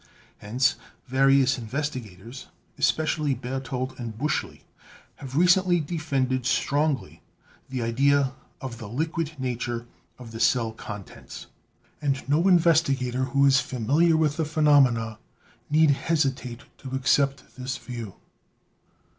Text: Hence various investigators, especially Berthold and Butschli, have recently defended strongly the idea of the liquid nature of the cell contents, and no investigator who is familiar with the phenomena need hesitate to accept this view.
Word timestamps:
Hence 0.39 0.77
various 1.05 1.59
investigators, 1.59 2.47
especially 2.79 3.35
Berthold 3.35 3.93
and 3.99 4.17
Butschli, 4.17 4.61
have 5.17 5.35
recently 5.35 5.79
defended 5.79 6.47
strongly 6.47 7.21
the 7.69 7.83
idea 7.83 8.33
of 8.61 8.79
the 8.79 8.89
liquid 8.89 9.33
nature 9.37 9.85
of 10.17 10.31
the 10.31 10.39
cell 10.39 10.71
contents, 10.71 11.45
and 12.01 12.27
no 12.27 12.47
investigator 12.47 13.25
who 13.25 13.45
is 13.45 13.59
familiar 13.61 14.17
with 14.17 14.37
the 14.37 14.43
phenomena 14.45 15.19
need 15.69 15.91
hesitate 15.91 16.61
to 16.79 16.95
accept 16.95 17.55
this 17.55 17.77
view. 17.77 18.15